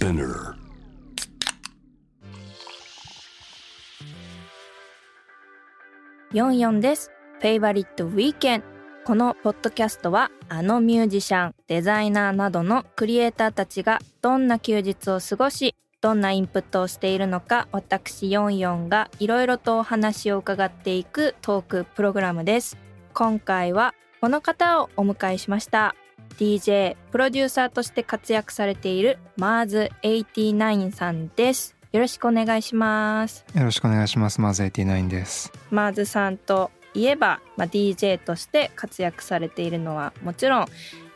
[0.00, 0.54] Spinner
[6.32, 7.10] 44です。
[7.38, 8.64] フェイバリットウィーケン
[9.04, 22.78] このポッドキャストはあのミュージシャン、デザイナーなどのクリエイターたちがどんな休日を過ごし、どんなインプットをしているのか私44がいろいろとお話を伺っていくトークプログラムです。
[23.12, 25.94] 今回はこの方をお迎えしました。
[26.38, 31.76] DJ、プロデューサーとして活躍されている Mars89さんです。
[31.92, 33.44] よろしくお願いします。
[33.54, 34.40] よろしくお願いします。
[34.40, 35.52] Mars89です。
[35.70, 40.66] Marsさんといえば、まあ、DJ として活躍されているのはもちろん、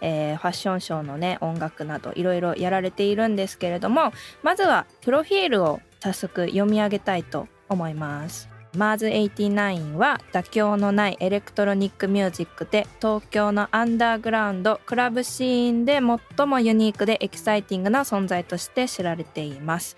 [0.01, 8.54] えーファッションショーのね音楽などいろいろやられているんですけれどもまずはプロフィールを早速読み上げたいと思います。
[8.77, 16.01] Mars89は妥協のないエレクトロニックミュージックで東京のアンダーグラウンドクラブシーンで
[16.37, 19.97] 最もユニークでエキサイティングな存在として知られています。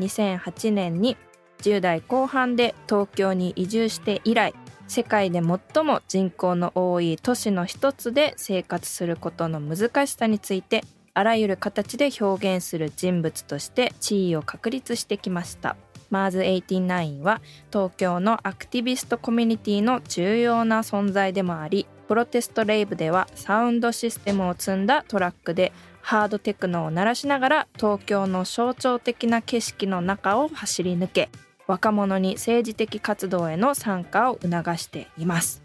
[0.00, 1.16] 2008年に
[1.62, 4.54] 10代後半で東京に移住して以来
[4.88, 15.76] 世界で最も人口の多い都市の一つで生活することの難しさについてあらゆる形で表現する人物として地位を確立してきました。
[16.10, 17.40] Mars89は
[17.72, 31.28] 東京のアクティビストコミュニティの重要な存在でもあり Protest Rave ではサウンドシステムを積んだトラックでハードテクノを鳴らしながら東京の象徴的な景色の中を走り抜け
[31.66, 35.64] 若者に政治的活動への参加を促しています。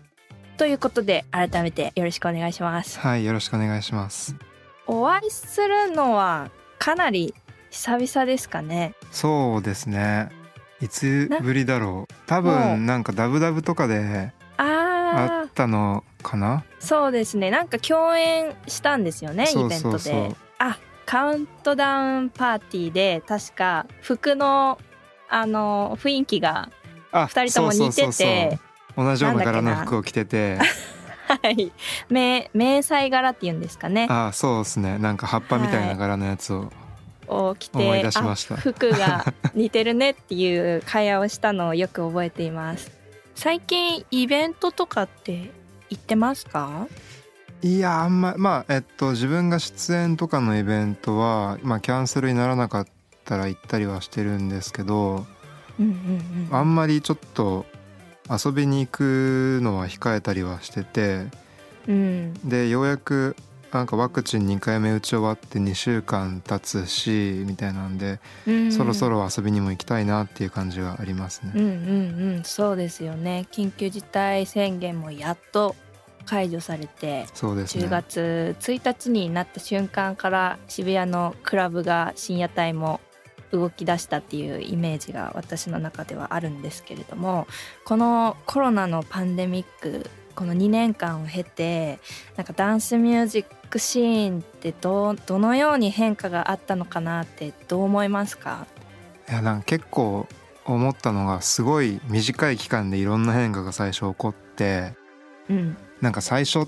[0.57, 2.99] ということで改めてよろしくお願いします。
[2.99, 4.35] はい、よろしくお願いします。
[4.87, 7.35] お会いするのはかなり
[7.71, 8.93] 久々ですかね。
[9.11, 10.29] そうですね。
[10.81, 12.13] いつぶりだろう。
[12.27, 16.63] 多分なんかダブダブとかであああったのかな。
[16.79, 24.77] そうですねなんか共演したんですよねイベントであカウントダウンパーティーで確か服の
[25.29, 26.69] あの雰囲気が
[27.11, 28.59] あ、二人とも似てて
[28.97, 30.57] 同じような柄の服を着てて、
[31.27, 31.71] はい
[32.09, 34.97] 迷迷彩柄っていうんですかねあ、そうですね。
[34.97, 36.71] なんか葉っぱみたいな柄のやつを。
[37.31, 38.55] を着て思い出しました。
[38.55, 42.91] あ服が似てるねっていう会話をしたのをよく覚えています。
[43.35, 45.51] 最近イベントとかって
[45.89, 46.87] 行ってますか？
[47.63, 52.87] いやあんままあえっと自分が出演とかのイベントはまあキャンセルにならなかっ
[53.23, 55.25] たら行ったりはしてるんですけど、
[55.79, 57.65] うんうんうんあんまりちょっと
[58.29, 61.27] 遊びに行くのは控えたりはしてて
[61.87, 62.33] うん。
[62.43, 63.35] でようやく
[63.71, 71.51] なんかワクチン2回目打ち終わって2週間経つしみたいなんで、うんそろそろ遊びにも行きたいなっていう感じがありますね。
[71.55, 75.75] うんうんうんそうですよね緊急事態宣言もやっと
[76.25, 77.87] 解除されて10そうですね。
[77.87, 78.19] 月
[78.59, 82.99] 1日になった瞬間から渋谷のクラブが深夜帯も
[83.51, 87.47] 動き出したっていうイメージが私の中ではあるんですけれども
[87.85, 91.99] このコロナのパンデミックこの2年間を経て
[92.37, 98.67] なんかダンスミュージックシーンってどうどのように変化があったのかなってどう思いますか？
[99.29, 100.27] いやなんか結構
[100.65, 104.93] 思ったのがすごい短い期間でいろんな変化が最初起こって
[105.49, 105.77] うん。
[106.01, 106.67] なんか最初っ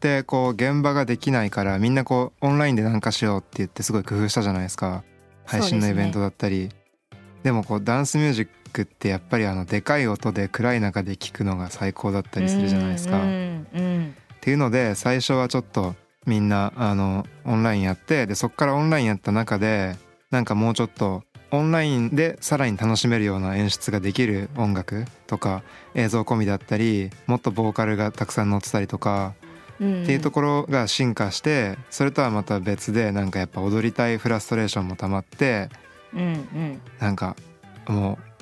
[0.00, 5.04] てこう現場ができないからみんなこうオンラインでなんかしようって言ってすごい工夫したじゃないですか。
[5.44, 6.68] 配信のイベントだったり。
[7.42, 13.16] で,、もこうダンスミュージックってやっぱりあのでかい音で暗い中で聞くのが最高だったりするじゃないですか。
[13.18, 15.94] うんっうんていうので最初はちょっと
[16.26, 19.96] みんなあのオンラインやってでそっからオンラインやった中で
[20.30, 25.62] なんかもうちょっとオンラインでさらに楽しめるような演出ができる音楽とか
[25.94, 29.34] 映像込みだったりもっとボーカルがたくさん載ってたりとか
[29.80, 30.02] うん。
[30.04, 35.68] っていうところが進化してそれとはまた別でなんかやっぱ踊りたいフラストレーションもたまって
[36.14, 36.80] うんうん。
[36.98, 37.36] なんか
[37.86, 38.32] もう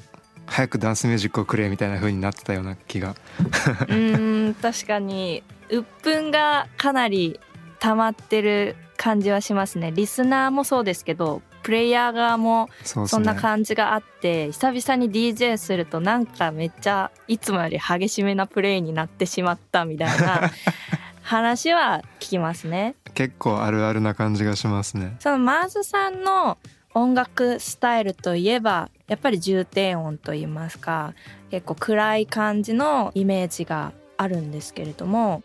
[0.47, 3.15] 早くダンスミュージックをくれみたいな風になってたような気が。
[3.41, 5.43] うーん確かに。
[5.71, 7.39] 鬱憤がかなり
[7.81, 9.91] 溜まってる感じはしますね。
[9.93, 20.51] リスナーもそうですけどプレイヤー側もそんなね感じがあって久々に DJ するとなんかめっちゃいつもより激しめなプレイになってしまったみたいな
[21.23, 22.95] 話は聞きますね。
[23.15, 25.17] 結構あるあるな感じがしますね。
[25.19, 26.59] そのマーズさんの
[26.93, 31.15] 音楽スタイルといえばやっぱり重低音といいますか
[31.51, 35.43] 結構暗い感じのイメージがあるんですけれども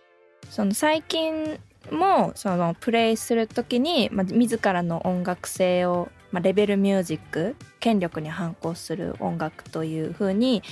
[0.50, 1.60] その最近
[1.92, 10.64] もそのプレイする時に、まあ、自らの音楽性を、まあ、レベルミュージック権力に反抗する音楽という風に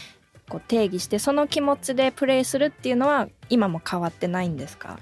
[0.50, 5.00] こう定義してその気持ちでプレイするっていうのは今も変わってないんですか？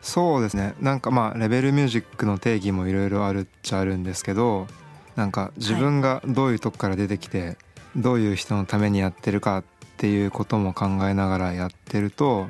[0.00, 0.74] そうですね。
[0.80, 4.66] なんかまあレベルミュージックの定義もいろいろあるっちゃあるんですけど
[5.14, 7.58] なんか自分がどういうとこから出てきて
[7.94, 9.64] どういう人のためにやってるかっ
[9.98, 12.48] ていうことも考えながらやってると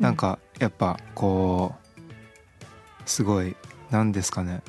[0.00, 1.83] なんかやっぱこう
[3.06, 3.56] すごい
[3.90, 4.62] 何ですかね。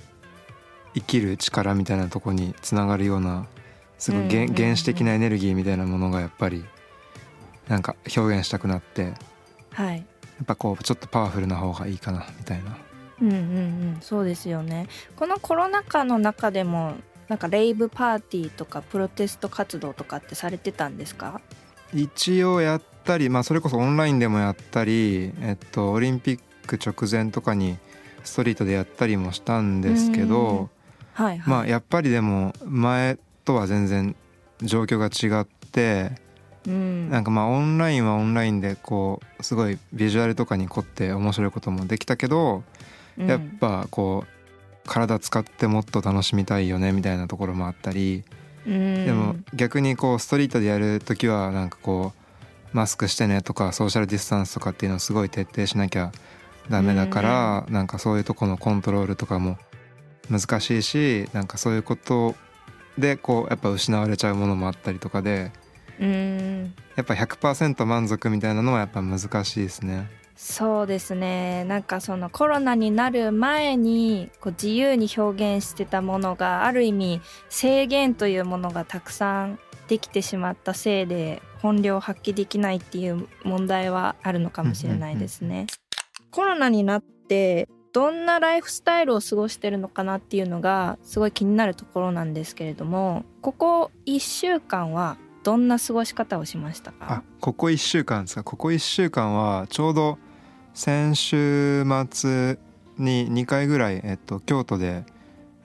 [0.94, 3.48] 生きる力みたいなとこにつながるような
[3.98, 6.64] すごい原原始的なエネルギーみたいなものがやっぱり
[7.68, 9.14] なんか表現したくなって
[9.72, 9.98] はい。
[9.98, 10.04] や
[10.44, 12.78] っぱこうちょっとパワフルな方がいいかなみたいな。
[13.22, 13.98] うんうんうん。
[14.02, 14.88] そうですよね。
[15.16, 16.96] このコロナ禍の中でも
[17.28, 21.42] なんかレイブパーティーとかプロテスト活動とかってされてたんですか？
[21.94, 27.78] 一応やったりまあそれこそオンラインでもやったりえっとオリンピック直前とかに
[28.25, 30.69] ストリートでやったりもしたんですけど
[31.13, 34.16] はいはい、まあやっぱりでも前とは全然
[34.62, 36.12] 状況が違って
[36.68, 42.63] うん、なんかまあオンラインはオンラインでこうすごいビジュアルとかに凝って面白いこともできたけど
[43.18, 43.27] うん。
[43.27, 48.24] やっぱこう体使ってもっと楽しみたいよねみたいなところもあったり
[48.66, 49.06] うん。
[49.06, 56.12] でも逆にこうストリートでやる時はなんかこうマスクしてねとかソーシャルディスタンスとかっていうのをすごい徹底しなきゃ
[56.70, 59.58] ダメだからなんかそういうとこのコントロールとかも
[60.30, 62.36] 難しいしなんかそういうこと
[62.98, 65.52] でこうやっぱ失われちゃうものもあったりとかで
[66.00, 70.10] うんやっぱ100%満足みたいなのはやっぱ難しいですね。
[70.38, 85.68] そうですねなんかそのコロナになる前にこう自由に表現してたものがある意味制限というものがたくさんできてしまったせいで本領を発揮できないっていう問題はあるのかもしれないですね。
[86.36, 95.16] コロナになってどんなライフスタイルを過ごしてるのかなっていうのがすごい気になるところなんですけれどもここ1週間は
[95.46, 98.44] どんな過ごし方をしましたあかここ1週間ですか？
[98.44, 100.18] ここ1週間はちょうど
[100.74, 102.60] 先週末
[102.98, 105.06] に2回ぐらい、えっと、京都で、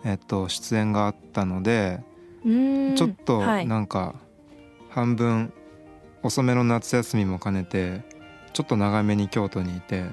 [0.05, 1.99] えっと、出演があったので
[2.45, 3.67] ちょっとはい。
[3.67, 4.15] なんか
[4.89, 5.53] 半分
[6.23, 8.03] 遅めの夏休みも兼ねて
[8.53, 10.05] ちょっと長めに京都にいて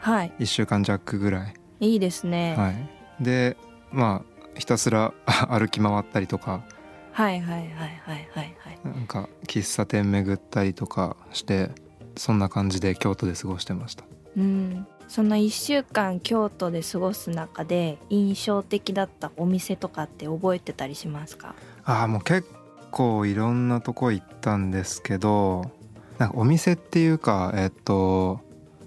[0.00, 2.54] はい1週間弱ぐらい、いいですね。
[2.56, 2.88] はい、はい、
[3.20, 3.56] で
[3.90, 5.12] まあひたすら
[5.48, 6.64] 歩き回ったりとか
[7.12, 8.78] はい、はいはいはいはいはい。
[8.84, 11.70] なんか喫茶店巡ったりとかして
[12.16, 14.04] そんな感じで京都で過ごしてました。
[14.36, 14.86] うん。
[15.08, 21.54] その1週間京都で過ごす中で印象的だったお店とかって覚えてたりしますか？
[21.84, 22.46] ああもう結
[22.90, 25.70] 構いろんなとこ行ったんですけど
[26.18, 28.40] なんかお店っていうかえっと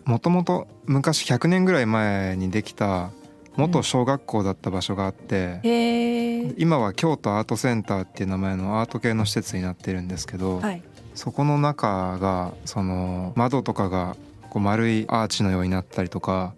[0.06, 3.12] もともと昔100年ぐらい前にできた
[3.56, 6.54] 元小学校だった場所があって、へえ。
[6.58, 10.82] 今は京都アートセンターっていう名前のアート系の施設になってるんですけど、はい。
[11.14, 14.16] そこの中がその窓とかが
[14.50, 16.54] こう丸いアーチのようになったりとか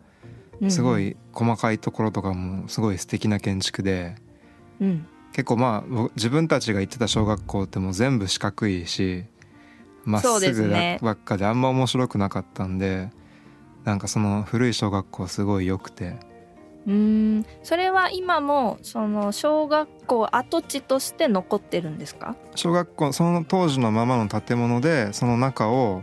[0.70, 4.16] すごい細かいところとかもすごい素敵な建築で
[4.80, 4.88] うん。
[4.88, 5.08] うん。
[5.32, 9.26] 結構まあ僕自分たちが行ってた小学校ってもう全部四角いし
[10.06, 13.10] まっすすぐねばっかであんま面白くなかったんで
[13.84, 16.16] なんかその古い小学校すごい良くて
[16.88, 16.94] うー
[17.40, 17.46] ん。
[17.64, 22.36] それは今もその小学校跡地として残ってるんですか？
[22.56, 26.02] 小学校その当時のままの建物でその中を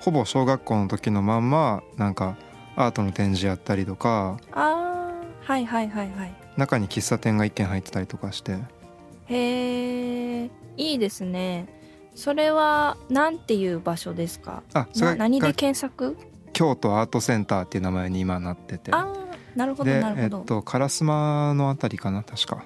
[0.00, 2.36] ほぼ小学校の時のまんまなんか
[2.76, 5.12] アートの展示やったりとかああ。
[5.44, 6.34] はいはいはいはい。
[6.56, 8.58] 中に喫茶店が一軒入ってたりとかして
[9.26, 10.50] へえ。
[10.76, 11.66] いいですね。
[12.14, 14.62] それはなんていう場所ですか？
[14.74, 16.16] あそれな何でが検索？
[16.52, 18.92] 京都アートセンターっていう名前に今なってて。
[18.92, 22.64] ああなるほどでなるほど、えっと烏丸のあたりかな確か。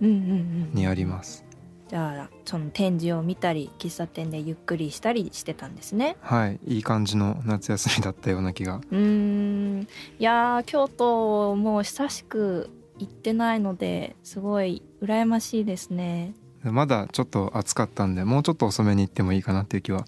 [0.00, 1.44] うんうんうんにあります。
[1.88, 6.16] じゃあその展示を見たり喫茶店でゆっくりしたりしてたんですね。
[6.20, 6.58] はい。
[6.66, 8.80] いい感じの夏休みだったような気が。
[8.90, 9.88] うーん。
[10.18, 16.34] いやー京都もう久しく行ってないのですごい羨ましいですね。
[16.64, 20.04] でまだちょっと暑かったんでもうちょっと遅めに行ってもいいかなっていう気は。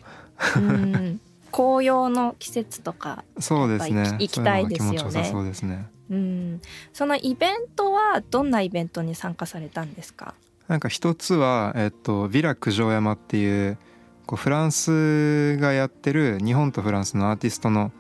[0.57, 1.21] うん
[1.59, 4.17] 紅葉の季節とかそうですね。
[4.21, 5.25] 行きたいですよね。
[5.25, 5.89] そうですね。
[6.09, 6.61] うん。
[6.93, 10.35] そのイベントはどんなイベントに参加されたんですか？
[10.69, 13.77] なんか一つは、えっと、ヴィラ九条山っていう
[14.25, 17.91] こうフランスがやってる日本とフランスのアーティストの、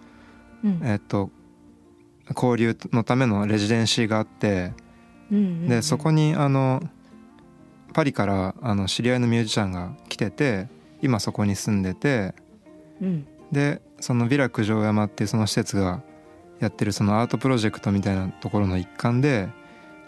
[0.65, 0.81] うん。
[0.85, 1.31] えっと、
[2.29, 4.73] 交流のためのレジデンシーがあって
[5.33, 5.69] うんうんうん。
[5.69, 6.81] でそこにあの
[7.93, 10.69] パリからあの知り合いのミュージシャンが来てて
[11.03, 12.35] 今そこに住んでて
[13.03, 16.02] うんでそのヴィラ九条山っていうその施設が
[16.61, 19.49] やってるそのアートプロジェクトみたいなところの一環で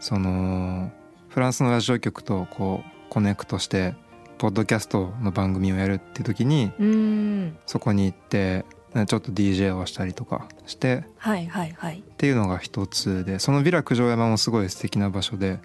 [0.00, 0.90] その
[1.28, 3.94] フランスのラジオ局とこうコネクトして
[4.38, 7.58] ポッドキャストの番組をやるっていう時にうん。
[7.66, 8.64] そこに行って
[9.06, 11.98] ちょっと DJ をしたりとかしてはいはいはい。
[11.98, 15.60] っていうのが一つでそのヴィラ九条山もすごい素敵な場所で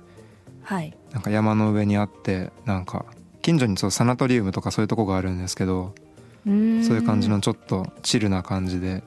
[0.63, 0.95] はい。
[1.11, 3.05] なんか山の上にあってなんか
[3.41, 5.95] 近所にそうサナトリウムとかそういうとこがあるんですけど
[6.45, 9.03] そういう感じのちょっとチルな感じで。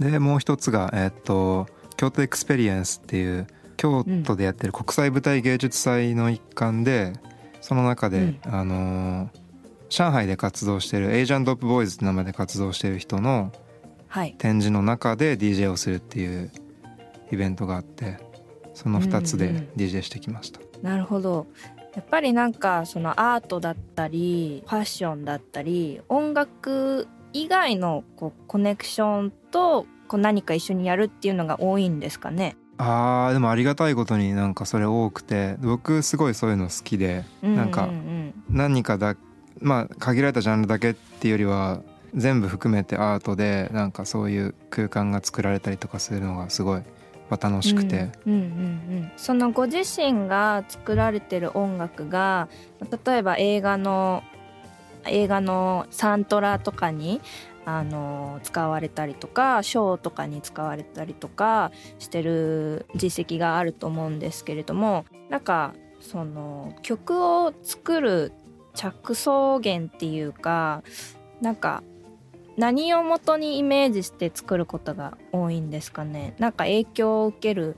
[0.00, 7.12] でもう一つがえっと Kyoto Experiment っていう京都でやってる国際舞台芸術祭の一環で
[7.60, 8.38] その中で、うん。
[8.44, 9.42] あのー
[9.92, 13.52] 上海で活動してる Asian Dope Boys って名前で活動してる人の
[14.08, 14.34] はい。
[14.38, 16.50] 展示の中で DJ をするっていう
[17.30, 18.18] イベントがあって
[18.74, 21.46] その2つでうんうん DJ してきました、なるほど
[21.94, 32.56] やっぱりなんかそのアートだったりファッションだったり音楽以外のこうコネクションとこう何か一緒にやるっていうのが多いんですかね。
[32.78, 39.14] あーでもありがたいことになんかそれ多くて僕すごいそういうの好きでなんかううん何かだ
[39.60, 41.82] まあ限られたジャンルだけっていうよりは
[42.14, 46.82] 全部含めてアートでなんかそういう空間が作られたりとかするのがすごい
[47.32, 48.44] まあ楽しくて、うんうんうんう
[49.04, 49.12] ん。
[49.16, 52.48] そのご自身が作られてる音楽が
[53.06, 54.22] 例えば映画の
[55.06, 57.22] 映画のサントラとかに
[57.64, 68.32] あの使われたりとかショーとかに使われたりとかしてる実績があると思うんですけれどもなんかその曲を作る
[68.74, 70.82] 着想源っていうか
[71.40, 71.82] なんか
[72.62, 76.36] 何を元にイメージして作ることが多いんですかね？
[76.38, 77.76] なんか影響を受ける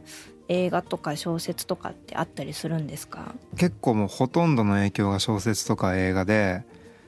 [0.48, 3.34] 映画とか小説とかってあったりするんですか？
[3.56, 6.64] 結構もうほとんどの影響が小説とか映画で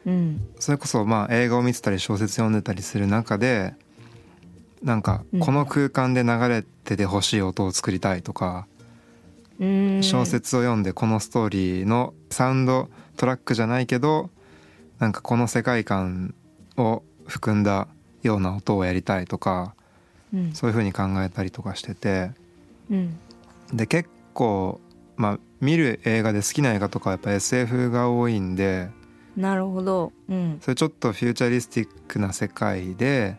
[0.07, 0.41] うん。
[0.59, 3.75] それこそまあ映画を見てたり小説読んでたりする中で
[4.83, 5.41] なんかうん。
[5.41, 8.67] この空間で流れててほしい音を作りたいとか、
[9.61, 10.03] うーん。
[10.03, 14.31] 小説を読んでこのストーリーのサウンドトラックじゃないけど
[14.99, 16.35] なんかこの世界観
[16.79, 17.89] を含んだ
[18.23, 19.75] ような音をやりたいとか
[20.35, 20.53] うん。
[20.53, 22.31] そういう風に考えたりとかしてて。
[22.91, 23.19] うん。
[23.73, 24.81] で結構
[25.17, 28.91] まあ見る映画で好きな映画とかはやっぱ SF が多いんで
[29.37, 30.13] なるほど。
[30.29, 30.59] うん。
[30.61, 33.37] それちょっとフューチャリスティックな世界で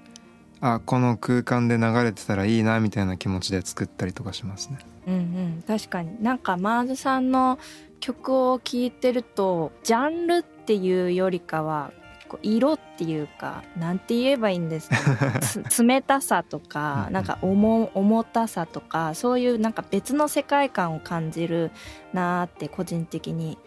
[0.59, 4.79] あこの空間で流れてたらいいなみたいな気持ちで作ったりとかしますね。
[5.07, 5.63] うんうん。
[5.65, 6.21] 確かに。
[6.21, 7.59] なんかマーズさんの
[7.99, 11.91] 曲を聴いてるとジャンルっていうよりかは
[12.27, 14.95] こう色っていうかなんて言えばいいんですか、
[15.83, 21.71] 冷たさとかうんなんか重重たさとかそういうなんか別の世界観を感じる
[22.13, 23.57] なーって個人的に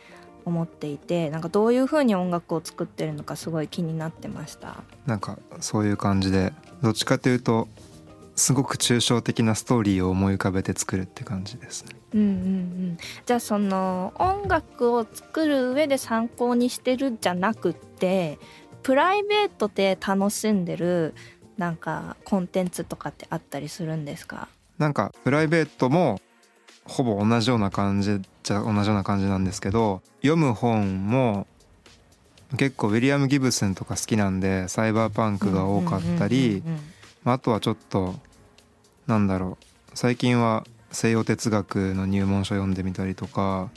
[0.45, 4.77] 思っていてなんかどういう風に音楽を作ってるのかすごい気になってました。
[5.07, 6.53] なんかそういう感じで
[6.83, 7.69] どっちかというと
[8.37, 12.00] すごく抽象的なストーリーを思い浮かべて作るって感じですね。
[12.13, 18.39] うんうんうん、じゃあその音楽を作る上で参考にしてるんじゃなくって
[18.83, 21.15] プライベートで楽しんでる
[21.57, 24.49] なんかコンテンツとかってあったりするんですか？
[24.79, 26.21] なんかプライベートも
[26.85, 31.47] ほぼ同じような感じじゃ同じような感じなんですけど読む本も
[32.57, 36.65] 結構ウィリアム・ギブスンとか好きなんでサイバーパンクが多かったり
[37.25, 38.17] あとはちょっと
[39.07, 39.65] なんだろう。
[39.95, 43.71] 最近は西洋哲学の入門書読んでみたりとか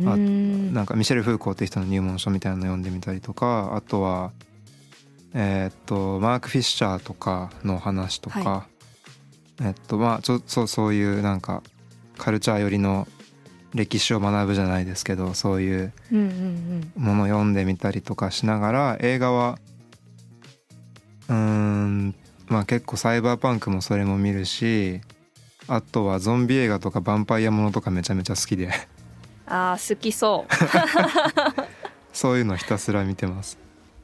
[0.00, 4.32] あなんかミシェル・フーコーって人の入門書みたいなの読んでみたりとかあとは
[5.34, 8.66] えーっとマーク・フィッシャーとかの話とか、は
[9.60, 11.62] えっとまあちょそうそういうなんか
[12.16, 13.08] カルチャー寄りの
[13.74, 15.92] 歴史を学ぶじゃないですけどそういう
[16.96, 19.58] ものを読んでみたりとかしながら映画は
[21.28, 22.14] うーん
[22.46, 25.00] まあ結構サイバーパンクもそれも見るし
[25.68, 28.70] あとはゾンビ映画とかヴァンパイアものとかめちゃめちゃ好きで。
[29.46, 30.52] あー好きそう。
[32.12, 33.58] そういうのひたすら見てます。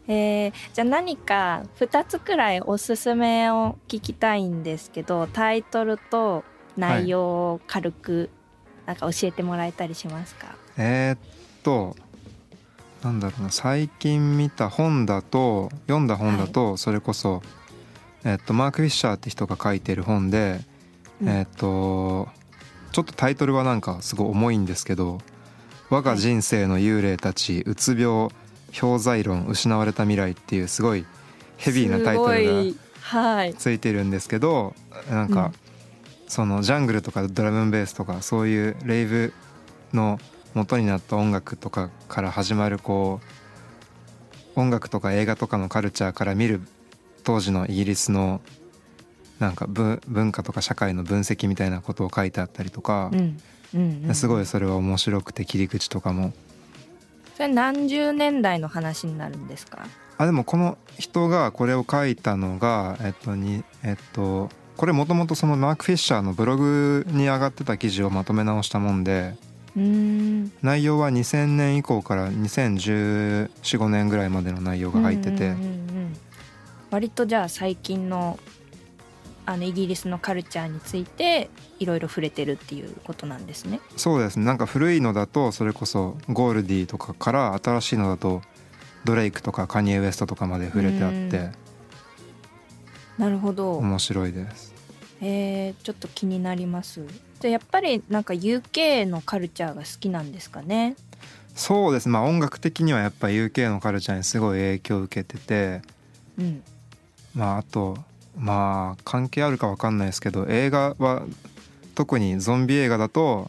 [0.06, 6.44] えーじゃあ何か2つくらいおすすめを聞きたいんですけどタイトルと
[6.76, 7.22] 内容
[7.54, 8.28] を軽く
[8.84, 11.18] なんか教えてもらえたりしますか、えーっ
[11.62, 11.96] と
[13.02, 17.42] なんだろうな最近見た本だと読んだ本だとそれこそ、
[18.24, 20.60] えっとマーク・フィッシャーって人が書いてる本で、
[21.22, 21.28] うん。
[21.28, 22.28] えっと
[22.92, 25.18] ちょっとタイトルはなんかすごい重いんですけど
[25.90, 28.28] 「我が人生の幽霊たちうつ病
[28.78, 31.04] 氷材論失われた未来」っていうすごい
[31.56, 32.76] ヘビーなタイトル
[33.12, 34.74] がついてるんですけど
[35.10, 35.64] なんか、うん。
[36.28, 39.32] そのジャングルとかドラムンベースとかそういうレイブ
[39.92, 40.18] の
[40.54, 43.20] 元になった音楽とかから始まるこ
[44.56, 46.60] う音楽とか映画とかのカルチャーから見る
[47.24, 48.40] 当時のイギリスの
[49.38, 53.40] なんか文文化とか社会の分析みたいなことを書いてあったりとかう、ん
[53.74, 56.32] うんうん、すごいそれは面白くて切り口とかも。
[57.36, 59.86] それ何十年代の話になるんですか？
[60.18, 69.34] あでもこの人がこれを書いたのがえっとにえっとこれもともとそのマーク・フィッシャーのブログに上がってた記事をまとめ直したもんで
[69.74, 76.16] 内容は2000年以降から201415年ぐらいまでの内容が入ってて、うんうんうんうん。
[76.92, 78.38] 割とじゃあ最近の
[79.46, 83.80] あのイギリスのカルチャーについていろいろ触れてるっていうことなんですね。
[83.96, 88.42] そうですねなんか古いのだとそれこそゴールディとかから新しいのだと
[89.04, 91.50] ドレイクとかカニエ・ウエストとかまで触れてあって
[93.18, 93.76] なるほど。
[93.76, 94.72] 面白いです
[95.20, 97.00] えー、ちょっと気になります。
[97.40, 100.96] じゃあやっぱりなんか UK のカルチャーが好きなんですかね？
[101.54, 105.82] そうですまあ音楽的にはやっぱ UK のカルチャーにすごい影響を受けてて
[106.38, 106.62] うん。
[107.34, 107.96] まああと
[108.36, 111.22] まあ関係あるかわかんないですけど映画は
[111.94, 113.48] 特にゾンビ映画だと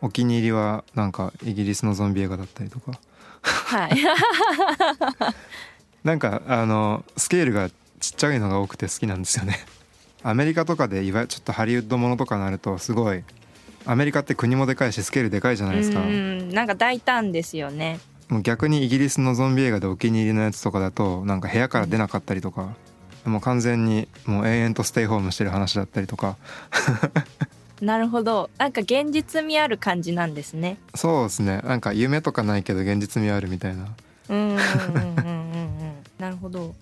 [0.00, 2.92] お気に入りはなんかイギリスのゾンビ映画だったりとか。
[3.42, 3.96] はい。
[6.04, 7.70] なんかあのスケールが
[8.00, 9.58] ちっちゃいのが多くて好きなんですよね。
[10.22, 13.22] アメリカとかでいわゆるちょっとハリウッドものとかになるとすごい
[13.86, 16.00] アメリカって国もでかいしスケールでかいじゃないですか。
[16.00, 16.50] うん。
[16.50, 18.00] なんか大胆ですよね。
[18.28, 22.74] もう逆にイギリスのゾンビ映画でお気に入りのやつとかだとなんか部屋から出なかったりとか
[23.28, 26.36] もう完全にもう永遠とステイホームしてる話だったりとか
[27.80, 28.50] なるほど。
[28.58, 30.78] なんか現実味ある感じなんですね。
[30.94, 33.88] そうですねなんか夢とかないけど現実味あるみたいな
[34.28, 35.92] うんうんうんうんうんうん。
[36.18, 36.74] なるほど。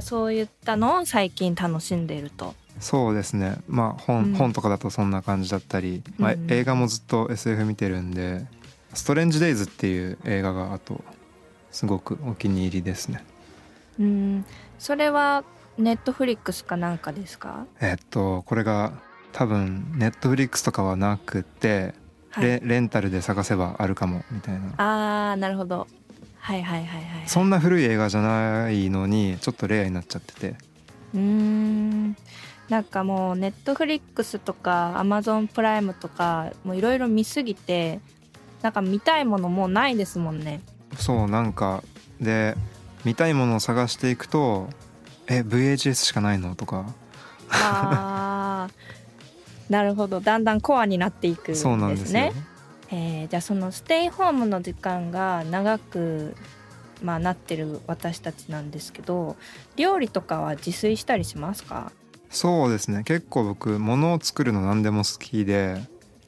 [0.00, 2.54] そういったのを最近楽しんでいると。
[2.80, 8.44] そうですねまあ本,、うん本とかだとそんな感じだったり、まあうん映画もずっと SF 見てるんで
[8.94, 11.02] 「ストレンジ・デイズ」っていう映画があと
[11.70, 13.24] すごくお気に入りですね
[14.00, 14.44] うん。
[14.78, 15.44] それは
[15.78, 17.66] ネットフリックスかなんかですか？
[17.80, 18.92] えっとこれが
[19.32, 21.94] 多分ネットフリックスとかはなくて、
[22.30, 22.44] はい。
[22.44, 25.86] レレンタルで探せばあるかもみたいなああなるほど。
[26.38, 27.28] はいはいはいはい。
[27.28, 30.56] そんな古い映画じゃないのにちょっとレアになっちゃってて
[31.14, 32.16] うーん
[32.68, 38.00] なんかもうネットフリックスとかアマゾンプライムとかもういろいろ見すぎて
[38.62, 40.60] なんか見たいものもうないですもんね。
[40.98, 41.82] そうなんか
[42.20, 42.56] で
[43.04, 44.68] 見たいものを探していくと
[45.28, 46.86] 「え VHS しかないの?」とか。
[47.50, 48.74] あー。
[49.72, 50.20] なるほど。
[50.20, 51.62] だんだんコアになっていくんですね。
[51.62, 52.32] そうなんですよ。
[52.90, 56.36] えーじゃあそのステイホームの時間が長く、
[57.02, 59.36] まあ、なってる私たちなんですけど
[59.76, 61.90] 料理とかは自炊したりしますか？
[62.30, 63.02] そうですね。
[63.04, 65.82] 結構僕物を作るの何でも好きで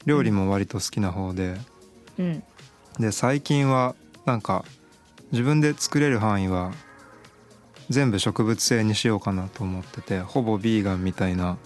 [0.05, 1.57] 料理も割と好きな方で。
[2.17, 2.43] うん。
[2.99, 3.93] で最近は
[4.25, 4.65] なんか
[5.31, 6.71] 自分で作れる範囲は
[7.89, 11.57] 全部植物性にしようかなと思っててほぼビーガンみたいな。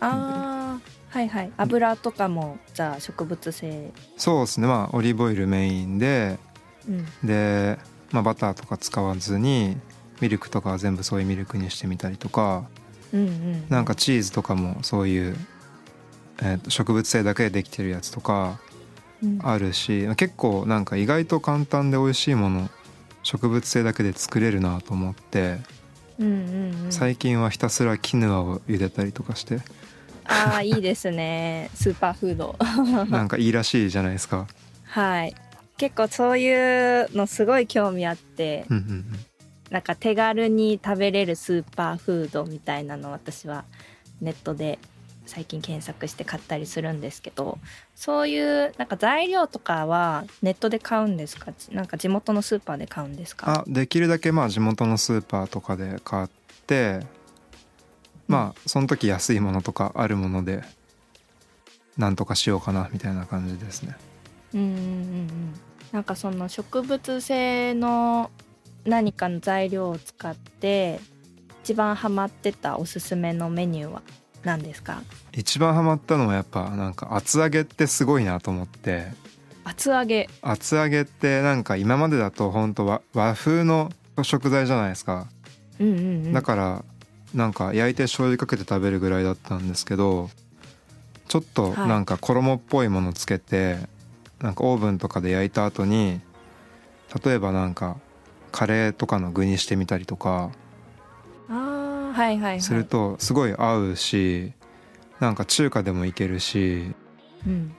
[0.00, 1.52] あーはいはい。
[1.56, 3.92] 油とかもじゃあ植物性。
[4.16, 4.66] そうですね。
[4.66, 6.38] まあオリーブオイルメインで
[6.88, 7.06] うん。
[7.26, 7.78] で、
[8.12, 9.76] まあ、バターとか使わずに
[10.20, 12.64] ミルクとかは全部ソイミルクにしてみたりとか
[13.12, 13.64] うんうん。
[13.68, 15.36] なんかチーズとかもそういう、
[16.42, 18.60] えーと植物性だけでできてるやつとか
[19.22, 19.38] うん。
[19.42, 22.70] あるし結構なんか意外と簡単で美味しいもの
[23.22, 25.58] 植物性だけで作れるなと思って
[26.20, 26.92] うんうんうん。
[26.92, 29.58] 最近はひたすらキヌアを茹でたりとかして。
[30.24, 31.70] ああいいですね。
[31.74, 32.56] スーパーフード。
[33.10, 34.46] なんかいいらしいじゃないですか。
[34.84, 35.34] はい。
[35.76, 39.04] 結構そういうのすごい興味あってうんうんうん。
[39.70, 43.64] なんか手軽に食べれるスーパーフードみたいなの私は
[44.20, 44.78] ネットで
[45.30, 47.58] 最近検索して買ったりするんですけど
[47.94, 51.52] そういうなんか材料とかはネットで買うんですか？
[51.70, 53.60] なんか地元のスーパーで買うんですか？
[53.60, 56.28] あできるだけまあ地元のスーパーとかで買っ
[56.66, 57.06] て
[58.26, 60.64] まあその時安いものとかあるもので
[61.96, 63.96] なんとかしようかなみたいな感じですね。
[64.52, 65.28] うんうんうんうん。
[65.92, 68.30] なんかその植物性の
[68.84, 70.98] 何かの材料を使って
[71.62, 74.02] 一番ハマってたおすすめのメニューは？
[74.44, 75.02] 何ですか？
[75.32, 79.08] 一番ハマったのはやっぱなんか厚揚げってすごいなと思って。
[79.64, 80.28] 厚揚げ。
[80.42, 85.28] 厚揚げってなんか今までだと本当和和風の食材じゃないですか。
[85.78, 86.32] うんうんうん。
[86.32, 86.84] だから
[87.34, 90.30] なんか焼いて醤油かけて食べるぐらいだったんですけど
[91.28, 91.88] ちょっとはい。
[91.88, 93.78] なんか衣っぽいものつけて、
[94.40, 96.20] なんかオーブンとかで焼いた後に
[97.24, 97.98] 例えばなんか
[98.50, 100.50] カレーとかの具にしてみたりとか
[102.12, 102.60] はいはいはい。
[102.60, 104.52] するとすごい合うし
[105.20, 106.94] なんか中華でもいけるし
[107.46, 107.74] うん、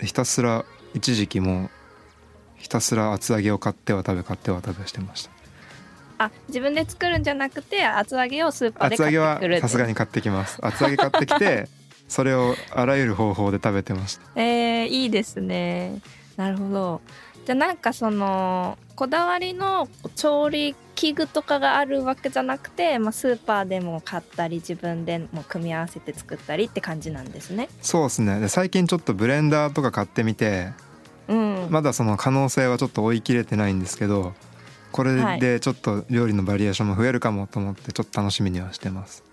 [0.00, 1.70] ひたすら一時期もう
[2.56, 5.30] ひたすら厚揚げを買っては食べ買っては食べしてました。
[6.20, 10.58] あ自分で作るんじゃなくて厚揚げをスーパーで買厚揚げはさすがに買ってきます。
[10.60, 11.68] 厚揚げ買ってきて
[12.08, 14.22] それをあらゆる方法で食べてました。
[14.34, 16.00] えー、いいですね。
[16.36, 17.00] なるほど
[17.48, 27.70] じゃあなんかそのこだわりの調理器具とかがあるわけじゃなくて、まあ、スーパーでも買ったり自分でも組み合わせて作ったりって感じなんですね。
[27.80, 28.38] そうですね。
[28.38, 30.72] で最近ちょっとブレンダーとか買ってみて
[31.26, 31.62] うん。
[31.64, 34.34] うんまだその可能性はちょっと追い切れてないんですけど
[34.92, 39.24] これでちょっと料理のバリエーションも増えるかもと思ってちょっと楽しみにはしてます。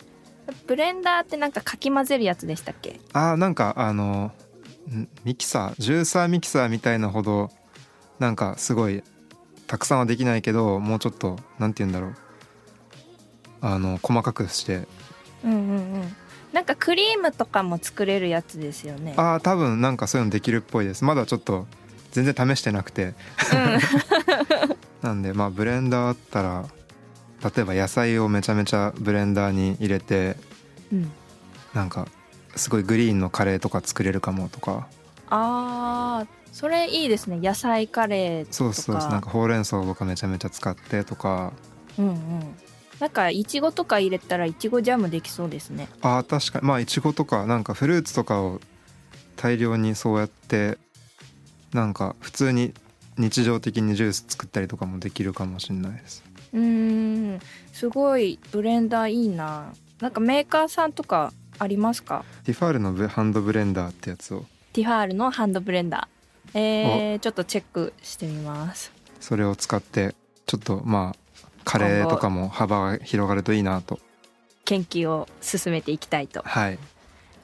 [0.67, 3.01] ブレンダーってなんかかき混ぜるやつでしたっけ？
[3.12, 4.32] あーなんかあの
[4.89, 7.49] んミキサージューサーミキサーみたいなほど
[8.19, 9.04] なんかすごい
[9.67, 12.15] たくさんはできないけどもうちょっとなんて言うんだろう。
[13.62, 14.88] あの細かくして。
[15.43, 16.15] うんうんうん。
[16.54, 19.13] なんかクリームとかも作れるやつですよね。
[19.17, 21.04] ああ多分なんかそういうのできるっぽいです。
[21.04, 21.67] まだちょっと
[22.12, 23.13] 全然試してなくて。
[25.01, 26.65] なんでまあブレンダーあったら
[27.43, 30.36] 例えば野菜をめちゃめちゃブレンダーに入れて
[30.91, 31.12] うん、うん、
[31.73, 32.08] なんか
[32.56, 34.88] すごいグリーンのカレーとか作れるかもとか
[35.29, 37.39] あーそれいいですね。
[37.41, 38.53] 野菜カレーとか。
[38.53, 41.51] そうそうそうなんかほうれん草とかめちゃめちゃ使ってとか。
[41.97, 42.15] うんうん。
[42.99, 45.89] なんかいちごとか入れたらいちごジャムできそうですね。
[46.01, 46.65] あー確かに。
[46.65, 48.61] まあいちごとかなんかフルーツとかを
[49.35, 50.77] 大量にそうやって
[51.73, 52.73] なんか普通に
[53.17, 56.23] 日常的にジュース作ったりとかもできるかもしれないです。
[56.53, 56.61] うー
[57.35, 57.39] ん。
[57.73, 59.73] すごいブレンダーいいな。
[59.99, 62.23] なんかメーカーさんとかありますか？
[62.45, 66.59] ティファールのハンドブレンダーってやつをティファールのハンドブレンダー。
[66.59, 68.91] えー、ちょっとチェックしてみます。
[69.21, 73.99] それを使ってちょっとまあカレーとかも幅が広がるといいなと。
[74.65, 76.41] 研究を進めていきたいと。
[76.41, 76.79] はい。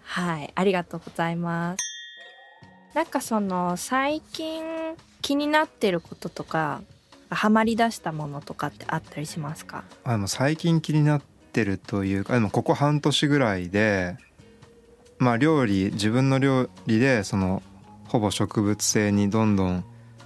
[0.03, 0.51] はい。
[0.53, 1.77] ありがとうございます。
[2.93, 4.65] なんかその最近
[5.21, 6.81] 気になってることとか
[7.29, 9.85] ハマり出したものとかってあったりしますか？
[10.03, 11.21] あの最近気になっ
[11.53, 14.17] てるというかでもここ半年ぐらいで
[15.21, 17.61] まあ料理自分の料理でその
[18.07, 19.85] ほぼ植物性にどんどん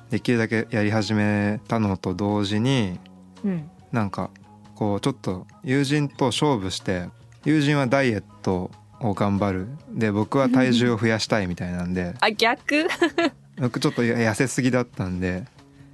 [0.09, 2.97] できるだけやり始めたのと同時に
[3.43, 3.69] うん。
[3.91, 4.31] なんか
[4.73, 7.09] こうちょっと友人と勝負して
[7.43, 9.67] 友人はダイエットを頑張る。
[9.89, 12.87] で僕は体重を増やしたいみたいなんであ逆？
[13.59, 15.43] 僕ちょっと痩せすぎだったんで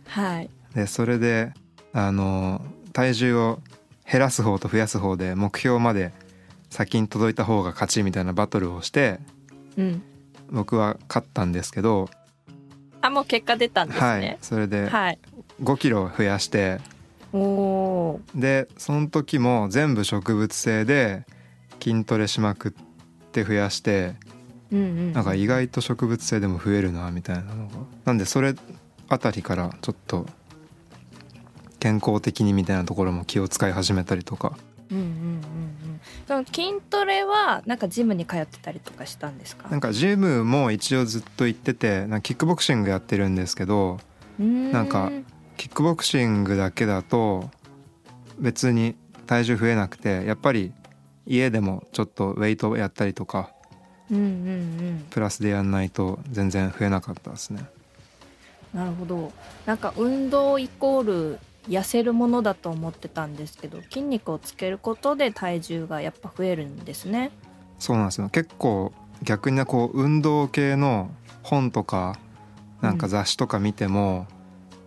[0.08, 0.50] はい。
[0.76, 1.54] でそれで
[1.92, 2.62] あの
[2.94, 3.60] 体重を
[4.10, 6.12] 減らす方と増やす方で目標まで
[6.72, 9.20] 先に届いた方が勝ちみたいなバトルをして
[9.78, 10.02] うん。
[10.50, 12.10] 僕は勝ったんですけど、
[13.02, 14.22] あもう結果出たんですはい。
[14.22, 15.20] ねそれではい、
[15.64, 16.80] 5キロ増やして
[17.32, 21.26] おおでその時も全部植物性で
[21.82, 22.72] 筋トレしまくっ
[23.32, 25.14] て増やしてーうんうん。
[25.14, 27.74] なんか意外と植物性でも増えるなみたいなのが。
[28.06, 28.54] なんでそれ
[29.08, 30.26] あたりからちょっと
[31.80, 34.58] 健康的にみたいなところも気を使い始めたりとか。
[34.92, 35.81] うんうんうんうん
[36.28, 39.70] その筋トレはなんかジムに通ってたりとかしたんですか？
[39.70, 44.00] なんかジムも一応ずっと行っててなんかキックボクシングやってるんですけど
[44.40, 45.12] ななんか
[45.58, 47.50] キックボクシングだけだと
[48.40, 48.96] 別に
[49.28, 50.74] 体重増えなくてやっぱり
[51.26, 53.52] 家でもちょっとウェイトやったりとか
[54.10, 54.28] うんうんう
[54.92, 55.06] ん。
[55.10, 57.64] プラスでやんないと全然増えなかったですね。
[58.74, 59.32] なるほど。
[59.66, 67.32] なんか運動イコール痩せるものだと思ってたんですけど筋肉をつけることで体重がやっぱ増えるんですね。
[67.80, 68.30] そうなんですよ。
[68.30, 68.92] 結構
[69.24, 71.12] 逆にねこう運動系の
[71.44, 72.20] 本とか
[72.82, 74.28] なんか雑誌とか見ても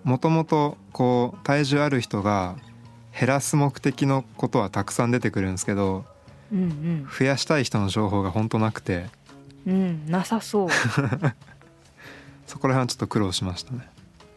[0.03, 2.57] もともとこう体重ある人が
[3.19, 6.05] 減らす目的のことはたくさん出てくるんですけど
[6.53, 9.07] うん増やしたい人の情報が本当なくて。
[9.67, 10.69] うんうんなさそう。
[12.47, 13.89] そこら辺はちょっと苦労しましたね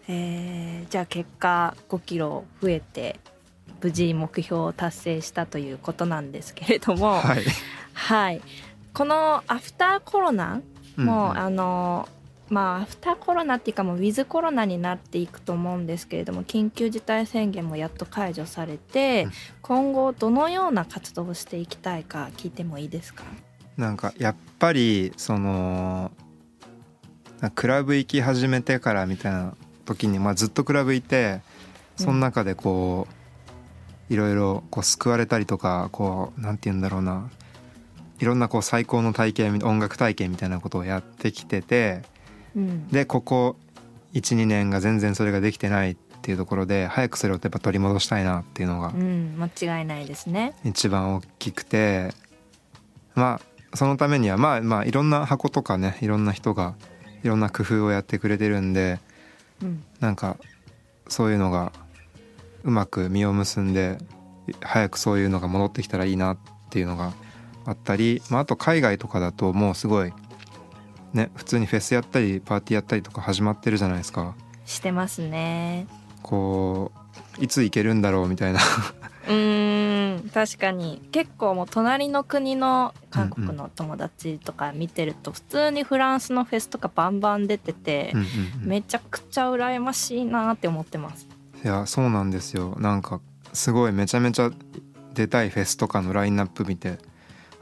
[0.07, 3.19] えーじゃあ結果5キロ増えて
[3.81, 7.43] 無事目標を達成したということなんですけれどもはい。
[7.93, 8.41] はい。
[8.93, 10.61] このアフターコロナ
[10.95, 12.07] もう、んあの
[12.49, 19.31] まあアフターコロナっていうかもうウィズコロナになっていくと思うんですけれども緊急事態宣言もやっと解除されて、うん。
[19.61, 23.23] 今後どのような活動をしていきたいか聞いてもいいですか？
[23.75, 26.11] なんかやっぱりその
[27.53, 29.53] クラブ行き始めてからみたいな
[29.87, 31.41] 時に、まあ、ずっとクラブいて
[31.95, 33.07] その中でこ
[34.09, 37.29] ういろいろこう救われたりとかこうなんて言うんだろうな。
[38.19, 42.01] いろんなこう最高の体験音楽体験みたいなことをやってきてて
[42.55, 42.87] うん。
[42.87, 43.55] でここ
[44.13, 50.55] 12年が全然それができてないっていうところで早くそれをやっぱ取り戻したいなっていうのがうん間違いないですね。
[50.63, 52.11] 一番大きくて
[53.13, 53.39] ま
[53.71, 56.75] あそのためにはまあまあいろんな箱とかねいろんな人が
[57.23, 59.06] いろんな工夫をやってくれてるんでうん
[59.99, 60.37] なんか
[61.07, 61.71] そういうのが
[62.63, 63.97] うまく実を結んで
[64.61, 66.37] 早くそういうのが戻ってきたらいいなっ
[66.69, 67.13] ていうのが
[67.65, 70.13] あったり、まあ、あと海外とかだともうすごい
[71.13, 74.35] ね普通にフェスやったりパーティーやったりとか始まってるじゃないですか。
[74.65, 75.87] してますね。
[76.21, 77.06] こう
[77.39, 78.59] いつ行けるんだろうみたいな。
[79.29, 81.01] うん確かに。
[81.11, 88.25] 結構もう隣の国の韓国の友達とか見てると普通にフランスのフェスとかバンバン出てて、うんうん
[88.63, 88.67] うん。
[88.67, 91.27] めちゃくちゃ羨ましいなって思ってます。
[91.63, 92.75] いやそうなんですよ。
[92.79, 93.19] なんか
[93.53, 94.51] すごいめちゃめちゃ
[95.13, 96.99] 出たいフェスとかのラインナップ見て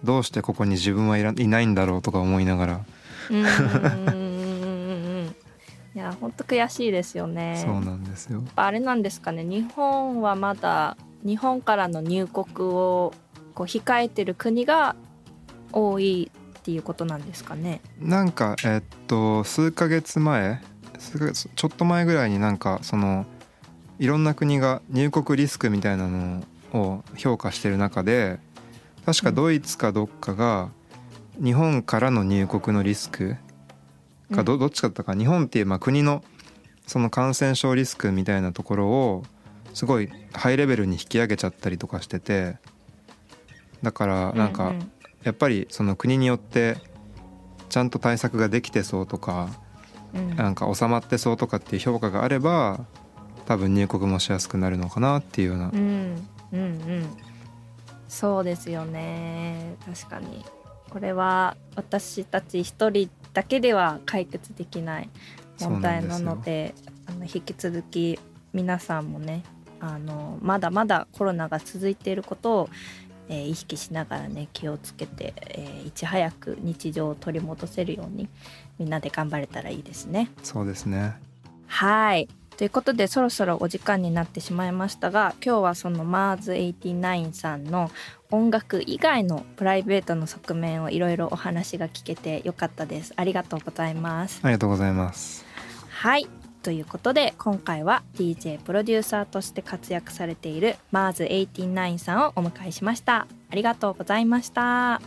[0.03, 2.85] どうしてここに自分はいらいないんだろうとか思いながら、
[3.29, 4.24] うん
[6.19, 7.61] 本当悔しいですよね。
[7.65, 13.13] そうなんですよあれなんですかね日本はまだ日本からの入国を
[13.53, 14.95] こう控えてる国が
[15.71, 17.81] 多いっていうことなんですかね。
[17.99, 20.61] なんかえっと数ヶ月前
[21.55, 23.25] ちょっと前ぐらいになんかその
[23.99, 28.39] いろんな国が入国リスクみたいなのを評価してる中で
[29.05, 30.69] 確かドイツかどっかが
[31.41, 33.35] 日本からの入国のリスク
[34.33, 36.23] かどどっちかだったか日本っていうまあ国の
[36.87, 39.23] その感染症リスクみたいなところを
[39.73, 42.57] すごいハイレベルに引き上げちゃったりとかしてて
[43.81, 44.91] だからなんか、うん。
[45.23, 46.77] やっぱりその国によって
[47.69, 49.49] ちゃんと対策ができてそうとか
[50.13, 50.35] うん。
[50.35, 52.85] なんか収まってそうとかっていう評価があれば
[53.45, 55.69] 多分入国もしやすくなるのかなっていうような。
[55.69, 56.27] うん。
[56.53, 57.17] うんうん。
[58.07, 59.75] そうですよね。
[59.85, 60.45] 確かに
[60.95, 65.09] これは私たち一人だけでは解決できない
[65.59, 66.73] 問題なので
[67.05, 68.17] あの引き続き
[68.53, 69.43] 皆さんもね
[69.81, 72.69] あのまだまだコロナが続いていることを、
[73.27, 78.29] えー意識しながらね気をつけて、えーいち早く日常を取り戻せるように
[78.79, 80.31] みんなで頑張れたらいいですね。
[80.43, 81.17] そうですね。
[81.67, 82.29] はい。
[82.55, 87.91] ということでそろそろお時間になってしまいましたが今日はその Mars89 さんの
[88.31, 93.13] 音楽以外のプライベートの側面をいろいろお話が聞けてよかったです。
[93.15, 94.39] ありがとうございます。
[94.43, 95.45] ありがとうございます。
[95.89, 96.27] はい。
[96.63, 103.27] ということで今回は DJ プロデューサーとして活躍されている Mars89 さんをお迎えしました。
[103.51, 104.99] ありがとうございました。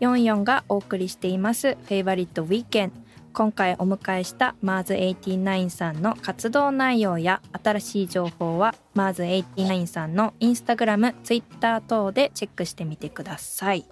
[0.00, 1.74] 44がお送りしています。
[1.74, 2.92] フェイバリットウィーケン
[3.34, 13.86] 今回お迎えした Mars89 さんの活動内容や新しい情報は Mars89 さんのインスタグラム、ツイッター等でチェックしてみてください。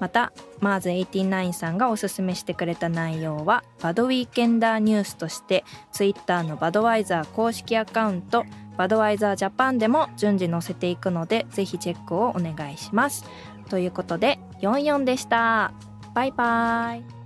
[0.00, 8.44] また Mars89 さんがおすすめしてくれた内容はバドウィーケンダーニュースとしてツイッターのバドワイザー公式アカウント
[8.76, 13.24] バドワイザージャパンでも順次載せていくのでぜひチェックをお願いします。
[13.70, 15.72] ということで44でした。
[16.14, 17.17] バイバイ。